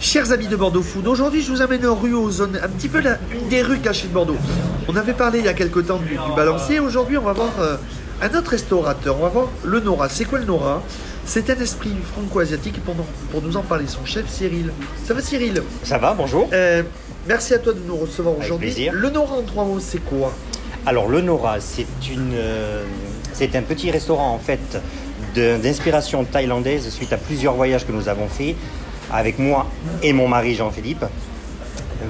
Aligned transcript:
Chers 0.00 0.30
amis 0.30 0.46
de 0.46 0.54
Bordeaux 0.56 0.82
Food, 0.82 1.08
aujourd'hui 1.08 1.42
je 1.42 1.50
vous 1.50 1.60
amène 1.60 1.84
en 1.84 1.94
rue 1.96 2.14
aux 2.14 2.30
zones, 2.30 2.58
un 2.62 2.68
petit 2.68 2.88
peu 2.88 3.00
la, 3.00 3.18
une 3.32 3.48
des 3.48 3.62
rues 3.62 3.78
cachées 3.80 4.06
de 4.06 4.12
Bordeaux. 4.12 4.36
On 4.86 4.94
avait 4.96 5.12
parlé 5.12 5.40
il 5.40 5.44
y 5.44 5.48
a 5.48 5.54
quelque 5.54 5.80
temps 5.80 5.98
du, 5.98 6.10
du 6.10 6.32
balancier, 6.36 6.78
aujourd'hui 6.78 7.16
on 7.18 7.22
va 7.22 7.32
voir 7.32 7.50
euh, 7.60 7.76
un 8.22 8.32
autre 8.38 8.52
restaurateur, 8.52 9.16
on 9.18 9.22
va 9.22 9.28
voir 9.28 9.48
le 9.64 9.80
Nora. 9.80 10.08
C'est 10.08 10.24
quoi 10.24 10.38
le 10.38 10.44
Nora? 10.44 10.82
C'est 11.24 11.50
un 11.50 11.56
esprit 11.60 11.90
franco-asiatique 12.14 12.82
pour, 12.84 12.94
nous- 12.94 13.04
pour 13.32 13.42
nous 13.42 13.56
en 13.56 13.62
parler, 13.62 13.86
son 13.88 14.04
chef 14.04 14.28
Cyril. 14.30 14.72
Ça 15.04 15.14
va 15.14 15.20
Cyril? 15.20 15.62
Ça 15.82 15.98
va, 15.98 16.14
bonjour. 16.14 16.48
Euh, 16.52 16.82
Merci 17.26 17.52
à 17.54 17.58
toi 17.58 17.72
de 17.74 17.80
nous 17.86 17.96
recevoir 17.96 18.38
aujourd'hui. 18.38 18.88
Le 18.90 19.10
Nora 19.10 19.34
en 19.36 19.42
trois 19.42 19.64
mots, 19.64 19.80
c'est 19.80 19.98
quoi? 19.98 20.32
Alors 20.86 21.08
le 21.08 21.20
Nora, 21.20 21.56
c'est 21.60 21.86
euh, 22.32 22.84
c'est 23.32 23.54
un 23.56 23.62
petit 23.62 23.90
restaurant 23.90 24.32
en 24.32 24.38
fait 24.38 24.80
d'inspiration 25.34 26.24
thaïlandaise 26.24 26.88
suite 26.88 27.12
à 27.12 27.16
plusieurs 27.18 27.54
voyages 27.54 27.84
que 27.86 27.92
nous 27.92 28.08
avons 28.08 28.28
faits 28.28 28.54
avec 29.12 29.38
moi 29.38 29.66
et 30.02 30.12
mon 30.12 30.28
mari 30.28 30.54
Jean-Philippe. 30.54 31.04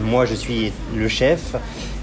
Moi, 0.03 0.27
je 0.27 0.35
suis 0.35 0.73
le 0.95 1.09
chef 1.09 1.55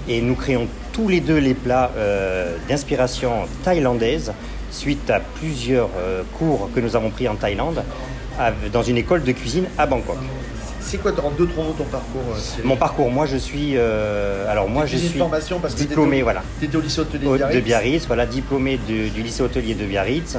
et 0.08 0.20
nous 0.20 0.34
créons 0.34 0.66
tous 0.92 1.08
les 1.08 1.20
deux 1.20 1.38
les 1.38 1.54
plats 1.54 1.90
euh, 1.96 2.56
d'inspiration 2.68 3.46
thaïlandaise 3.64 4.32
suite 4.70 5.10
à 5.10 5.20
plusieurs 5.20 5.90
euh, 5.96 6.22
cours 6.38 6.70
que 6.74 6.80
nous 6.80 6.96
avons 6.96 7.10
pris 7.10 7.28
en 7.28 7.34
Thaïlande 7.34 7.82
dans 8.70 8.82
une 8.82 8.98
école 8.98 9.22
de 9.22 9.32
cuisine 9.32 9.64
à 9.78 9.86
Bangkok. 9.86 10.18
C'est 10.86 10.98
quoi 10.98 11.10
en 11.24 11.30
deux 11.30 11.46
trois 11.48 11.64
mots 11.64 11.74
ton 11.76 11.84
parcours 11.84 12.22
euh, 12.30 12.60
Mon 12.64 12.76
parcours, 12.76 13.10
moi 13.10 13.26
je 13.26 13.36
suis, 13.36 13.72
euh, 13.76 14.48
alors 14.50 14.68
moi 14.68 14.86
je 14.86 14.96
suis 14.96 15.18
formation 15.18 15.58
parce 15.58 15.74
que 15.74 15.80
diplômé, 15.80 16.10
t'étais 16.12 16.20
au- 16.22 16.24
voilà. 16.24 16.42
T'étais 16.60 16.76
au 16.76 16.80
lycée 16.80 17.00
hôtelier 17.00 17.26
de 17.26 17.32
de 17.32 17.36
Biarritz. 17.36 17.64
Biarritz, 17.64 18.06
voilà, 18.06 18.24
diplômé 18.26 18.78
de- 18.88 19.08
du 19.08 19.22
lycée 19.22 19.42
hôtelier 19.42 19.74
de 19.74 19.84
Biarritz. 19.84 20.36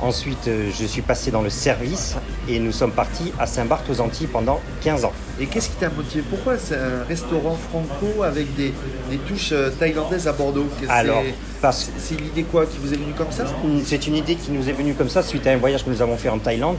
Ensuite, 0.00 0.46
euh, 0.46 0.70
je 0.78 0.86
suis 0.86 1.02
passé 1.02 1.32
dans 1.32 1.42
le 1.42 1.50
service 1.50 2.14
et 2.48 2.60
nous 2.60 2.70
sommes 2.70 2.92
partis 2.92 3.32
à 3.40 3.46
Saint-Barth 3.46 3.90
aux 3.90 4.00
Antilles 4.00 4.28
pendant 4.28 4.60
15 4.80 5.04
ans. 5.04 5.12
Et 5.40 5.46
qu'est-ce 5.46 5.70
qui 5.70 5.74
t'a 5.76 5.88
motivé? 5.90 6.22
Pourquoi 6.30 6.56
c'est 6.56 6.76
un 6.76 7.02
restaurant 7.08 7.56
franco 7.68 8.22
avec 8.22 8.54
des, 8.54 8.72
des 9.10 9.16
touches 9.26 9.52
thaïlandaises 9.80 10.28
à 10.28 10.32
Bordeaux? 10.32 10.66
C'est- 10.80 10.88
Alors, 10.88 11.22
parce- 11.60 11.90
c'est 11.98 12.14
c'est 12.14 12.20
l'idée 12.20 12.44
quoi 12.44 12.64
qui 12.66 12.78
vous 12.80 12.92
est 12.94 12.96
venue 12.96 13.12
comme 13.16 13.32
ça? 13.32 13.44
C'est 13.84 14.06
une 14.06 14.14
idée 14.16 14.36
qui 14.36 14.52
nous 14.52 14.68
est 14.68 14.72
venue 14.72 14.94
comme 14.94 15.08
ça 15.08 15.24
suite 15.24 15.48
à 15.48 15.50
un 15.50 15.56
voyage 15.56 15.84
que 15.84 15.90
nous 15.90 16.00
avons 16.00 16.16
fait 16.16 16.28
en 16.28 16.38
Thaïlande 16.38 16.78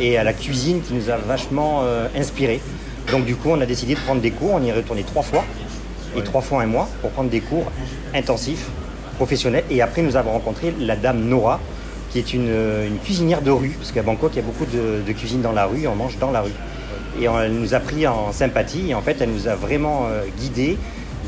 et 0.00 0.18
à 0.18 0.24
la 0.24 0.32
cuisine 0.32 0.82
qui 0.82 0.92
nous 0.94 1.08
a 1.08 1.16
vachement 1.16 1.82
euh, 1.84 2.08
inspiré. 2.16 2.55
Donc 3.10 3.24
du 3.24 3.36
coup, 3.36 3.50
on 3.50 3.60
a 3.60 3.66
décidé 3.66 3.94
de 3.94 4.00
prendre 4.00 4.20
des 4.20 4.30
cours. 4.30 4.52
On 4.54 4.62
y 4.62 4.68
est 4.68 4.72
retourné 4.72 5.02
trois 5.04 5.22
fois 5.22 5.44
et 6.16 6.22
trois 6.22 6.40
fois 6.40 6.62
un 6.62 6.66
mois 6.66 6.88
pour 7.00 7.10
prendre 7.10 7.30
des 7.30 7.40
cours 7.40 7.70
intensifs, 8.14 8.66
professionnels. 9.16 9.64
Et 9.70 9.82
après, 9.82 10.02
nous 10.02 10.16
avons 10.16 10.32
rencontré 10.32 10.74
la 10.80 10.96
dame 10.96 11.20
Nora, 11.28 11.60
qui 12.10 12.18
est 12.18 12.32
une, 12.34 12.48
euh, 12.48 12.86
une 12.86 12.98
cuisinière 12.98 13.42
de 13.42 13.50
rue, 13.50 13.70
parce 13.78 13.92
qu'à 13.92 14.02
Bangkok, 14.02 14.30
il 14.34 14.36
y 14.36 14.40
a 14.40 14.42
beaucoup 14.42 14.64
de, 14.66 15.02
de 15.06 15.12
cuisine 15.12 15.42
dans 15.42 15.52
la 15.52 15.66
rue. 15.66 15.86
On 15.86 15.94
mange 15.94 16.18
dans 16.18 16.30
la 16.30 16.40
rue. 16.42 16.52
Et 17.20 17.28
on- 17.28 17.40
elle 17.40 17.52
nous 17.52 17.74
a 17.74 17.80
pris 17.80 18.06
en 18.06 18.32
sympathie. 18.32 18.90
Et 18.90 18.94
en 18.94 19.02
fait, 19.02 19.16
elle 19.20 19.30
nous 19.30 19.46
a 19.48 19.54
vraiment 19.54 20.06
euh, 20.10 20.22
guidés 20.40 20.76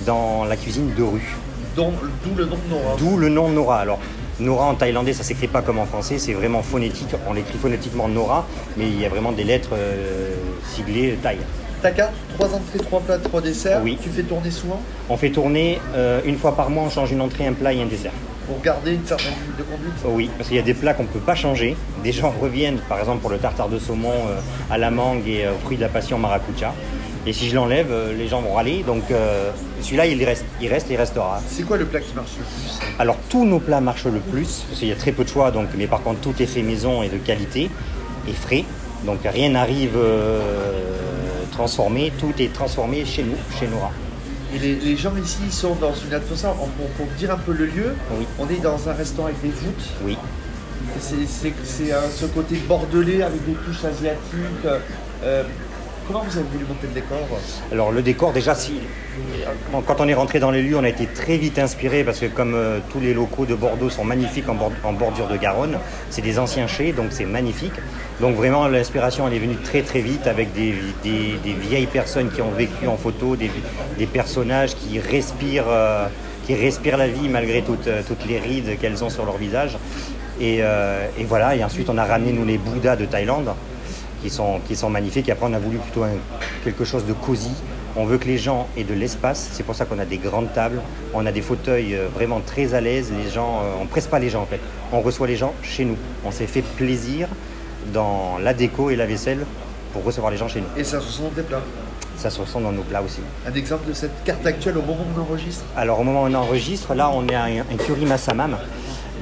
dans 0.07 0.45
la 0.45 0.57
cuisine 0.57 0.93
de 0.97 1.03
rue. 1.03 1.37
D'où 1.77 2.35
le 2.37 2.45
nom 2.47 2.57
de 2.57 2.71
Nora. 2.71 2.97
D'où 2.99 3.17
le 3.17 3.29
nom 3.29 3.49
Nora. 3.49 3.79
Alors, 3.81 3.99
Nora 4.41 4.67
en 4.67 4.75
thaïlandais, 4.75 5.13
ça 5.13 5.25
s'écrit 5.25 5.49
pas 5.49 5.63
comme 5.63 5.79
en 5.79 5.87
français, 5.87 6.19
c'est 6.19 6.33
vraiment 6.33 6.63
phonétique. 6.63 7.09
On 7.29 7.33
l'écrit 7.33 7.59
phonétiquement 7.59 8.09
Nora, 8.09 8.47
mais 8.77 8.87
il 8.87 9.01
y 9.01 9.05
a 9.05 9.09
vraiment 9.09 9.33
des 9.33 9.45
lettres 9.45 9.71
euh, 9.73 10.35
siglées 10.75 11.19
thaï. 11.23 11.39
Ta 11.83 11.91
carte, 11.91 12.13
trois 12.37 12.49
entrées, 12.55 12.79
trois 12.79 13.01
plats, 13.01 13.19
trois 13.19 13.41
desserts. 13.41 13.81
Oui. 13.83 13.99
Tu 14.03 14.11
fais 14.11 14.23
tourner 14.23 14.51
souvent? 14.51 14.81
On 15.09 15.17
fait 15.17 15.31
tourner 15.31 15.81
euh, 15.95 16.21
une 16.25 16.37
fois 16.37 16.57
par 16.57 16.71
mois, 16.71 16.85
on 16.85 16.91
change 16.91 17.13
une 17.13 17.21
entrée, 17.21 17.47
un 17.47 17.53
plat 17.53 17.73
et 17.73 17.81
un 17.83 17.87
dessert. 17.87 18.13
pour 18.49 18.61
garder 18.63 18.95
une 18.95 19.05
certaine 19.07 19.35
de 19.59 19.63
conduite? 19.63 19.93
Oui, 20.07 20.31
parce 20.37 20.49
qu'il 20.49 20.57
y 20.57 20.61
a 20.61 20.65
des 20.65 20.75
plats 20.75 20.95
qu'on 20.95 21.03
ne 21.05 21.09
peut 21.09 21.19
pas 21.21 21.35
changer. 21.35 21.77
Des 22.03 22.13
gens 22.13 22.33
reviennent, 22.43 22.79
par 22.89 22.99
exemple, 22.99 23.21
pour 23.21 23.31
le 23.31 23.39
tartare 23.39 23.69
de 23.69 23.79
saumon 23.79 24.11
euh, 24.11 24.41
à 24.71 24.79
la 24.79 24.91
mangue 24.91 25.27
et 25.29 25.45
euh, 25.45 25.53
au 25.53 25.59
fruit 25.65 25.77
de 25.77 25.83
la 25.83 25.89
passion 25.89 26.19
maracuja. 26.19 26.73
Et 27.27 27.33
si 27.33 27.49
je 27.49 27.55
l'enlève, 27.57 27.89
euh, 27.91 28.15
les 28.17 28.29
gens 28.29 28.41
vont 28.41 28.55
râler. 28.55 28.83
Donc 28.87 29.11
euh, 29.11 29.51
celui-là, 29.83 30.07
il 30.07 30.25
reste, 30.25 30.45
il 30.61 30.69
reste 30.69 30.87
il 30.91 30.97
restera. 30.97 31.41
C'est 31.49 31.65
quoi 31.65 31.77
le 31.77 31.85
plat 31.85 32.01
qui 32.01 32.15
marche 32.15 32.31
le 32.39 32.45
plus 32.45 32.79
Alors 32.99 33.17
tous 33.29 33.45
nos 33.45 33.59
plats 33.59 33.81
marchent 33.81 34.05
le 34.07 34.21
plus, 34.21 34.65
parce 34.69 34.79
qu'il 34.79 34.89
y 34.89 34.93
a 34.93 34.97
très 34.97 35.13
peu 35.13 35.25
de 35.25 35.29
choix, 35.29 35.51
donc, 35.51 35.69
mais 35.77 35.87
par 35.87 36.03
contre 36.03 36.21
tout 36.21 36.35
est 36.41 36.47
fait 36.47 36.63
maison 36.63 37.03
et 37.03 37.09
de 37.09 37.17
qualité 37.19 37.71
et 38.29 38.33
frais. 38.33 38.65
Donc 39.05 39.19
rien 39.25 39.51
n'arrive 39.51 39.93
euh, 39.97 40.41
transformé, 41.53 42.13
tout 42.19 42.33
est 42.39 42.53
transformé 42.53 43.05
chez 43.05 43.23
nous, 43.25 43.37
chez 43.59 43.67
Nora. 43.69 43.91
Et 44.55 44.59
les, 44.59 44.77
les 44.77 44.97
gens 44.97 45.13
ici 45.23 45.39
ils 45.45 45.53
sont 45.53 45.75
dans 45.75 45.93
une 45.95 46.15
atmosphère, 46.15 46.53
pour, 46.55 46.87
pour 46.97 47.07
dire 47.19 47.31
un 47.33 47.37
peu 47.39 47.53
le 47.53 47.67
lieu, 47.67 47.95
Oui. 48.19 48.27
on 48.39 48.49
est 48.49 48.63
dans 48.63 48.89
un 48.89 48.93
restaurant 48.95 49.29
avec 49.29 49.41
des 49.43 49.49
voûtes. 49.51 49.89
Oui. 50.05 50.17
C'est 51.01 51.27
ce 51.27 52.25
côté 52.27 52.57
bordelais 52.67 53.23
avec 53.23 53.45
des 53.45 53.53
touches 53.53 53.85
asiatiques. 53.85 54.65
euh, 55.23 55.43
comment 56.09 56.25
vous 56.25 56.39
avez 56.39 56.47
voulu 56.51 56.65
monter 56.65 56.87
le 56.89 56.95
décor 56.95 57.19
Alors 57.71 57.93
le 57.93 58.03
décor 58.03 58.33
déjà, 58.33 58.55
si, 58.55 58.75
bon, 59.71 59.83
quand 59.83 60.01
on 60.01 60.09
est 60.09 60.15
rentré 60.15 60.41
dans 60.41 60.51
les 60.51 60.63
lieux, 60.63 60.77
on 60.77 60.85
a 60.85 60.89
été 60.89 61.07
très 61.07 61.37
vite 61.37 61.59
inspiré 61.59 62.03
parce 62.03 62.19
que 62.19 62.27
comme 62.27 62.55
euh, 62.55 62.79
tous 62.91 62.99
les 63.01 63.13
locaux 63.15 63.45
de 63.45 63.55
Bordeaux 63.55 63.91
sont 63.91 64.05
magnifiques 64.05 64.49
en, 64.49 64.55
bord- 64.55 64.73
en 64.85 64.95
bordure 64.95 65.29
de 65.29 65.37
Garonne, 65.37 65.79
c'est 66.11 66.23
des 66.23 66.39
anciens 66.39 66.67
chais, 66.67 66.93
donc 66.93 67.09
c'est 67.11 67.27
magnifique. 67.27 67.75
Donc 68.21 68.35
vraiment 68.35 68.67
l'inspiration 68.67 69.29
elle 69.29 69.35
est 69.35 69.39
venue 69.39 69.57
très 69.57 69.83
très 69.83 70.01
vite 70.01 70.27
avec 70.27 70.53
des, 70.53 70.75
vieilles 71.45 71.87
personnes 71.87 72.31
qui 72.31 72.41
ont 72.43 72.51
vécu 72.51 72.87
en 72.89 72.97
photo, 72.97 73.37
des, 73.37 73.51
personnages 74.07 74.75
qui 74.75 74.99
respirent, 74.99 75.69
euh, 75.69 76.07
qui 76.47 76.55
respirent 76.55 76.97
la 76.97 77.09
vie 77.09 77.29
malgré 77.29 77.63
toutes, 77.63 77.87
euh, 77.87 78.03
les 78.27 78.39
rides 78.39 78.79
qu'elles 78.81 79.05
ont 79.05 79.11
sur 79.11 79.25
leur 79.27 79.37
visage. 79.37 79.77
Et, 80.41 80.59
euh, 80.61 81.07
et 81.19 81.25
voilà, 81.25 81.57
et 81.57 81.65
ensuite 81.65 81.91
on 81.91 81.99
a 81.99 82.05
ramené 82.05 82.33
nous 82.33 82.45
les 82.45 82.59
Bouddhas 82.59 82.97
de 82.97 83.05
Thaïlande 83.05 83.51
qui 84.23 84.31
sont, 84.31 84.61
qui 84.67 84.77
sont 84.77 84.91
magnifiques. 84.91 85.29
Et 85.29 85.33
après, 85.33 85.47
on 85.49 85.53
a 85.55 85.59
voulu 85.59 85.79
plutôt 85.79 86.03
un- 86.05 86.11
quelque 86.65 86.85
chose 86.85 87.05
de 87.07 87.13
cosy. 87.13 87.51
On 87.97 88.05
veut 88.05 88.19
que 88.19 88.27
les 88.27 88.39
gens 88.39 88.69
aient 88.77 88.85
de 88.85 88.95
l'espace. 88.95 89.49
C'est 89.53 89.63
pour 89.65 89.75
ça 89.75 89.85
qu'on 89.85 89.99
a 89.99 90.05
des 90.05 90.19
grandes 90.19 90.53
tables. 90.53 90.81
On 91.15 91.25
a 91.27 91.33
des 91.33 91.43
fauteuils 91.43 91.95
euh, 91.95 92.07
vraiment 92.15 92.41
très 92.41 92.75
à 92.75 92.81
l'aise. 92.81 93.11
Les 93.25 93.31
gens, 93.31 93.61
euh, 93.63 93.83
on 93.83 93.87
presse 93.87 94.07
pas 94.07 94.19
les 94.19 94.31
gens 94.31 94.43
en 94.43 94.47
fait. 94.47 94.61
On 94.93 95.01
reçoit 95.01 95.27
les 95.27 95.37
gens 95.37 95.53
chez 95.63 95.85
nous. 95.85 95.97
On 96.25 96.31
s'est 96.31 96.47
fait 96.47 96.63
plaisir 96.63 97.29
dans 97.93 98.39
la 98.43 98.55
déco 98.55 98.91
et 98.91 98.97
la 98.97 99.07
vaisselle 99.07 99.45
pour 99.93 100.05
recevoir 100.05 100.31
les 100.31 100.37
gens 100.39 100.49
chez 100.49 100.61
nous. 100.61 100.67
Et 100.77 100.85
ça, 100.85 101.01
ce 101.01 101.09
sont 101.11 101.31
des 101.35 101.43
plats. 101.43 101.63
Ça 102.17 102.31
se 102.31 102.41
ressent 102.41 102.61
dans 102.61 102.73
nos 102.73 102.83
plats 102.83 103.01
aussi. 103.03 103.21
Un 103.47 103.55
exemple 103.55 103.89
de 103.89 103.93
cette 103.93 104.25
carte 104.25 104.45
actuelle 104.45 104.77
au 104.77 104.83
moment 104.83 104.99
où 105.17 105.19
on 105.21 105.23
enregistre. 105.23 105.65
Alors 105.77 106.01
au 106.01 106.05
moment 106.05 106.25
où 106.25 106.27
on 106.27 106.35
enregistre, 106.35 106.95
là 106.95 107.11
on 107.15 107.27
est 107.29 107.35
à 107.35 107.45
un, 107.45 107.59
un 107.61 107.77
curry 107.79 108.05
massamam 108.07 108.57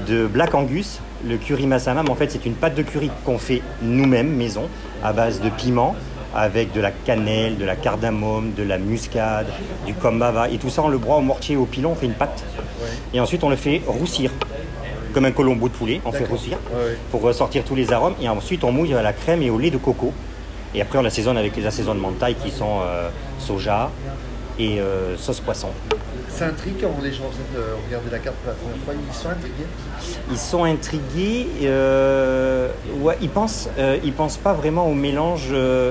de 0.08 0.26
Black 0.26 0.54
Angus. 0.54 1.00
Le 1.24 1.36
curry 1.38 1.66
massamam, 1.66 2.08
en 2.10 2.14
fait, 2.14 2.30
c'est 2.30 2.44
une 2.46 2.54
pâte 2.54 2.74
de 2.74 2.82
curry 2.82 3.10
qu'on 3.24 3.38
fait 3.38 3.62
nous-mêmes, 3.82 4.28
maison, 4.28 4.68
à 5.02 5.12
base 5.12 5.40
de 5.40 5.48
piment, 5.48 5.96
avec 6.34 6.72
de 6.72 6.80
la 6.80 6.90
cannelle, 6.90 7.56
de 7.56 7.64
la 7.64 7.76
cardamome, 7.76 8.52
de 8.52 8.62
la 8.62 8.78
muscade, 8.78 9.46
du 9.86 9.94
kombava. 9.94 10.50
Et 10.50 10.58
tout 10.58 10.68
ça, 10.70 10.82
on 10.82 10.88
le 10.88 10.98
broie 10.98 11.16
au 11.16 11.22
mortier, 11.22 11.56
au 11.56 11.64
pilon, 11.64 11.92
on 11.92 11.94
fait 11.94 12.06
une 12.06 12.14
pâte. 12.14 12.44
Et 13.14 13.20
ensuite, 13.20 13.42
on 13.44 13.50
le 13.50 13.56
fait 13.56 13.80
roussir, 13.86 14.30
comme 15.14 15.24
un 15.24 15.32
colombo 15.32 15.68
de 15.68 15.74
poulet, 15.74 16.00
on 16.04 16.12
fait 16.12 16.26
roussir, 16.26 16.58
pour 17.10 17.22
ressortir 17.22 17.64
tous 17.64 17.74
les 17.74 17.92
arômes. 17.92 18.14
Et 18.20 18.28
ensuite, 18.28 18.62
on 18.64 18.72
mouille 18.72 18.94
à 18.94 19.02
la 19.02 19.12
crème 19.12 19.42
et 19.42 19.50
au 19.50 19.58
lait 19.58 19.70
de 19.70 19.78
coco. 19.78 20.12
Et 20.74 20.82
après, 20.82 20.98
on 20.98 21.02
l'assaisonne 21.02 21.38
avec 21.38 21.56
les 21.56 21.64
assaisonnements 21.64 22.10
de 22.10 22.16
taille 22.16 22.34
qui 22.34 22.50
sont 22.50 22.80
euh, 22.82 23.08
soja 23.38 23.90
et 24.58 24.80
euh, 24.80 25.16
sauce 25.16 25.40
poisson. 25.40 25.68
C'est 26.28 26.44
intrigue 26.44 26.74
quand 26.80 26.90
les 27.02 27.12
gens 27.12 27.24
viennent 27.30 27.62
de 27.64 27.86
regarder 27.86 28.10
la 28.10 28.18
carte 28.18 28.36
pour 28.36 28.50
la 28.52 28.56
première 28.56 28.78
fois, 28.84 28.94
ils 28.94 29.14
sont 29.14 29.28
intrigués. 29.28 29.66
Ils 30.30 30.38
sont 30.38 30.64
intrigués. 30.64 31.46
euh, 31.64 32.68
ouais, 33.00 33.16
ils 33.22 33.28
pensent, 33.30 33.68
euh, 33.78 33.98
ils 34.04 34.12
pensent 34.12 34.36
pas 34.36 34.52
vraiment 34.52 34.86
au 34.86 34.94
mélange. 34.94 35.48
euh, 35.52 35.90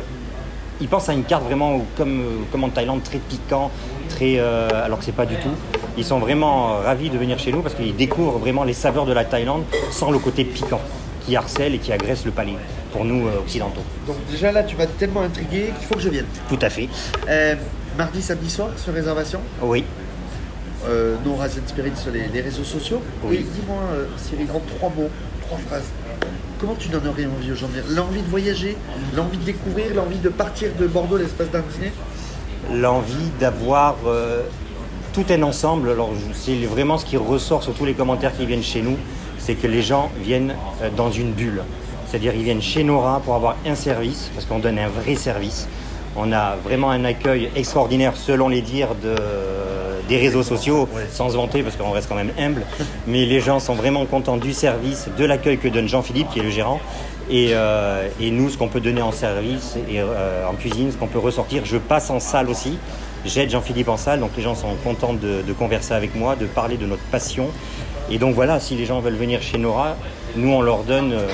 ils 0.81 0.88
pensent 0.90 1.08
à 1.09 1.14
une 1.14 1.24
carte 1.24 1.44
vraiment 1.46 1.81
comme, 1.98 2.20
euh, 2.20 2.25
comme 2.52 2.64
en 2.66 2.70
Thaïlande, 2.70 3.02
très 3.02 3.18
piquant, 3.20 3.72
très. 4.09 4.36
euh, 4.38 4.68
alors 4.84 5.00
que 5.00 5.06
c'est 5.06 5.14
pas 5.14 5.25
du 5.25 5.36
tout. 5.38 5.50
Ils 5.98 6.04
sont 6.06 6.20
vraiment 6.20 6.74
euh, 6.75 6.80
ravis 6.81 7.09
de 7.09 7.18
venir 7.18 7.40
chez 7.40 7.52
nous 7.54 7.62
parce 7.62 7.75
qu'ils 7.75 7.96
découvrent 7.96 8.38
vraiment 8.40 8.66
les 8.66 8.74
saveurs 8.74 9.06
de 9.06 9.14
la 9.14 9.24
Thaïlande 9.25 9.64
sans 9.92 10.12
le 10.12 10.20
côté 10.20 10.44
piquant 10.44 10.81
qui 11.25 11.36
harcèle 11.36 11.74
et 11.74 11.80
qui 11.80 11.92
agresse 11.92 12.24
le 12.25 12.31
palais 12.31 12.54
pour 12.92 13.04
nous 13.06 13.25
euh, 13.28 13.40
occidentaux. 13.40 13.81
Donc 14.06 14.18
déjà 14.30 14.52
là, 14.52 14.64
tu 14.64 14.75
m'as 14.75 14.86
tellement 14.86 15.22
intrigué 15.22 15.72
qu'il 15.78 15.88
faut 15.88 15.96
que 15.96 16.02
je 16.02 16.09
vienne. 16.09 16.28
Tout 16.50 16.59
à 16.62 16.70
fait. 16.70 16.88
Mardi, 17.97 18.21
samedi 18.21 18.50
soir, 18.50 18.69
sur 18.75 18.94
réservation. 18.94 19.39
Oui. 19.62 19.86
Euh, 20.88 21.15
Nora 21.25 21.47
Z 21.47 21.62
Spirit 21.65 21.94
sur 21.95 22.12
les, 22.12 22.27
les 22.27 22.42
réseaux 22.42 22.63
sociaux. 22.63 23.01
Oui. 23.24 23.38
Et 23.38 23.39
dis-moi, 23.39 23.77
euh, 23.94 24.06
Cyril, 24.18 24.47
en 24.53 24.62
trois 24.77 24.89
mots, 24.89 25.09
trois 25.47 25.57
phrases. 25.59 25.86
Comment 26.59 26.75
tu 26.75 26.89
donnerais 26.89 27.25
envie 27.25 27.51
aux 27.51 27.56
gens 27.56 27.68
de 27.68 27.74
venir? 27.74 27.86
L'envie 27.95 28.21
de 28.21 28.27
voyager, 28.27 28.77
l'envie 29.15 29.38
de 29.38 29.44
découvrir, 29.44 29.94
l'envie 29.95 30.19
de 30.19 30.30
partir 30.30 30.71
de 30.77 30.88
Bordeaux 30.88 31.18
l'espace 31.18 31.50
d'un 31.51 31.63
dîner? 31.74 31.92
L'envie 32.74 33.30
d'avoir 33.39 33.95
euh, 34.06 34.41
tout 35.13 35.25
un 35.30 35.44
ensemble. 35.44 35.89
Alors, 35.89 36.12
c'est 36.33 36.56
vraiment 36.65 36.98
ce 36.98 37.06
qui 37.06 37.18
ressort 37.18 37.63
sur 37.63 37.74
tous 37.74 37.86
les 37.86 37.94
commentaires 37.94 38.36
qui 38.36 38.45
viennent 38.45 38.63
chez 38.63 38.81
nous, 38.81 38.98
c'est 39.39 39.56
que 39.56 39.68
les 39.68 39.81
gens 39.81 40.12
viennent 40.21 40.56
euh, 40.81 40.89
dans 40.95 41.12
une 41.12 41.31
bulle. 41.31 41.62
C'est-à-dire, 42.07 42.36
ils 42.36 42.44
viennent 42.44 42.62
chez 42.62 42.83
Nora 42.83 43.21
pour 43.24 43.36
avoir 43.36 43.56
un 43.65 43.75
service, 43.75 44.30
parce 44.33 44.45
qu'on 44.45 44.59
donne 44.59 44.80
un 44.80 44.89
vrai 44.89 45.15
service. 45.15 45.68
On 46.15 46.31
a 46.31 46.56
vraiment 46.63 46.91
un 46.91 47.03
accueil 47.06 47.50
extraordinaire 47.56 48.13
selon 48.15 48.47
les 48.47 48.62
dires 48.62 48.95
de, 49.03 49.15
des 50.07 50.17
réseaux 50.17 50.44
sociaux, 50.44 50.88
sans 51.12 51.29
se 51.29 51.35
vanter 51.35 51.62
parce 51.63 51.75
qu'on 51.75 51.91
reste 51.91 52.07
quand 52.07 52.15
même 52.15 52.31
humble. 52.39 52.63
Mais 53.07 53.25
les 53.25 53.41
gens 53.41 53.59
sont 53.59 53.73
vraiment 53.75 54.06
contents 54.06 54.38
du 54.38 54.53
service, 54.53 55.07
de 55.17 55.25
l'accueil 55.25 55.57
que 55.57 55.67
donne 55.67 55.88
Jean-Philippe, 55.89 56.29
qui 56.31 56.39
est 56.39 56.44
le 56.44 56.50
gérant. 56.51 56.79
Et, 57.29 57.50
euh, 57.53 58.07
et 58.21 58.29
nous, 58.31 58.50
ce 58.50 58.57
qu'on 58.57 58.67
peut 58.67 58.79
donner 58.79 59.01
en 59.01 59.12
service 59.12 59.75
et 59.89 60.00
euh, 60.00 60.45
en 60.47 60.53
cuisine, 60.53 60.91
ce 60.91 60.97
qu'on 60.97 61.07
peut 61.07 61.19
ressortir. 61.19 61.63
Je 61.65 61.77
passe 61.77 62.09
en 62.09 62.19
salle 62.19 62.50
aussi. 62.50 62.77
J'aide 63.25 63.50
Jean-Philippe 63.50 63.89
en 63.89 63.97
salle, 63.97 64.19
donc 64.19 64.29
les 64.38 64.44
gens 64.44 64.53
sont 64.53 64.75
contents 64.83 65.13
de, 65.13 65.41
de 65.41 65.53
converser 65.53 65.94
avec 65.95 66.13
moi, 66.15 66.35
de 66.35 66.45
parler 66.45 66.77
de 66.77 66.85
notre 66.85 67.01
passion. 67.12 67.47
Et 68.12 68.19
donc 68.19 68.35
voilà, 68.35 68.59
si 68.59 68.75
les 68.75 68.85
gens 68.85 69.00
veulent 69.00 69.15
venir 69.15 69.41
chez 69.41 69.57
Nora, 69.57 69.95
nous 70.35 70.50
on 70.51 70.62
leur 70.62 70.83
donne 70.83 71.12
euh, 71.13 71.27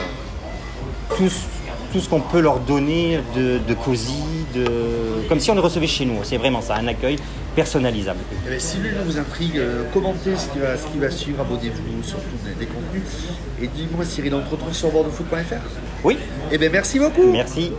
tout, 1.17 1.27
ce- 1.29 1.60
tout 1.91 1.99
ce 1.99 2.09
qu'on 2.09 2.21
peut 2.21 2.39
leur 2.39 2.59
donner 2.59 3.19
de, 3.35 3.59
de 3.67 3.73
cosy, 3.73 4.13
de... 4.55 4.65
comme 5.27 5.39
si 5.39 5.51
on 5.51 5.55
les 5.55 5.59
recevait 5.61 5.87
chez 5.87 6.05
nous. 6.05 6.15
C'est 6.23 6.37
vraiment 6.37 6.61
ça, 6.61 6.75
un 6.75 6.87
accueil 6.87 7.17
personnalisable. 7.55 8.19
Eh 8.45 8.49
bien, 8.49 8.59
si 8.59 8.77
l'une 8.77 8.95
vous 9.05 9.17
intrigue, 9.17 9.57
euh, 9.57 9.83
commentez 9.93 10.35
ce 10.37 10.47
qui 10.53 10.59
va, 10.59 10.77
ce 10.77 10.87
qui 10.87 10.99
va 10.99 11.11
suivre, 11.11 11.41
abonnez-vous 11.41 12.03
sur 12.03 12.17
tous 12.19 12.45
les, 12.45 12.55
les 12.59 12.65
contenus. 12.65 13.03
Et 13.61 13.67
dis-moi 13.67 14.05
Cyril, 14.05 14.33
on 14.35 14.41
te 14.41 14.49
retrouve 14.49 14.73
sur 14.73 14.89
bordeauxfoot.fr 14.91 15.55
Oui, 16.03 16.17
Eh 16.51 16.57
bien 16.57 16.69
merci 16.69 16.97
beaucoup 16.99 17.31
merci. 17.31 17.71